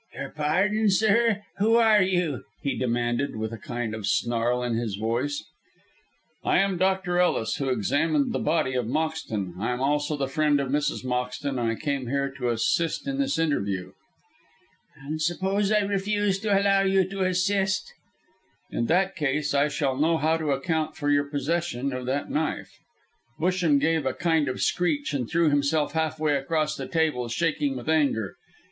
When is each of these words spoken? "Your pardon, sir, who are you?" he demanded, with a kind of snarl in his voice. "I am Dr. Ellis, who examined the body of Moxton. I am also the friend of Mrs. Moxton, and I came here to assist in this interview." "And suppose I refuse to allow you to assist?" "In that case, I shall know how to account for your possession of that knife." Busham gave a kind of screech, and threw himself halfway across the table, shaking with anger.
"Your 0.15 0.29
pardon, 0.31 0.89
sir, 0.89 1.43
who 1.59 1.75
are 1.75 2.01
you?" 2.01 2.43
he 2.63 2.75
demanded, 2.75 3.35
with 3.35 3.53
a 3.53 3.59
kind 3.59 3.93
of 3.93 4.07
snarl 4.07 4.63
in 4.63 4.73
his 4.75 4.95
voice. 4.95 5.45
"I 6.43 6.57
am 6.57 6.79
Dr. 6.79 7.19
Ellis, 7.19 7.57
who 7.57 7.69
examined 7.69 8.33
the 8.33 8.39
body 8.39 8.73
of 8.73 8.87
Moxton. 8.87 9.53
I 9.59 9.69
am 9.69 9.79
also 9.79 10.17
the 10.17 10.27
friend 10.27 10.59
of 10.59 10.69
Mrs. 10.69 11.05
Moxton, 11.05 11.59
and 11.59 11.69
I 11.69 11.75
came 11.75 12.07
here 12.07 12.31
to 12.39 12.49
assist 12.49 13.07
in 13.07 13.19
this 13.19 13.37
interview." 13.37 13.91
"And 15.03 15.21
suppose 15.21 15.71
I 15.71 15.81
refuse 15.81 16.39
to 16.39 16.59
allow 16.59 16.81
you 16.81 17.07
to 17.07 17.21
assist?" 17.23 17.93
"In 18.71 18.87
that 18.87 19.15
case, 19.15 19.53
I 19.53 19.67
shall 19.67 19.95
know 19.95 20.17
how 20.17 20.35
to 20.35 20.49
account 20.49 20.95
for 20.95 21.11
your 21.11 21.25
possession 21.25 21.93
of 21.93 22.07
that 22.07 22.27
knife." 22.31 22.71
Busham 23.39 23.77
gave 23.79 24.07
a 24.07 24.15
kind 24.15 24.47
of 24.49 24.63
screech, 24.63 25.13
and 25.13 25.29
threw 25.29 25.51
himself 25.51 25.93
halfway 25.93 26.33
across 26.35 26.75
the 26.75 26.87
table, 26.87 27.27
shaking 27.27 27.77
with 27.77 27.87
anger. 27.87 28.33